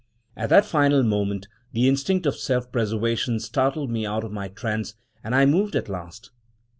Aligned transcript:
At 0.35 0.49
that 0.49 0.65
final 0.65 1.03
moment 1.03 1.47
the 1.73 1.87
instinct 1.87 2.25
of 2.25 2.35
self 2.35 2.71
preservation 2.71 3.39
startled 3.39 3.91
me 3.91 4.03
out 4.03 4.23
of 4.23 4.31
my 4.31 4.47
trance, 4.47 4.95
and 5.23 5.35
I 5.35 5.45
moved 5.45 5.75
at 5.75 5.89
last. 5.89 6.31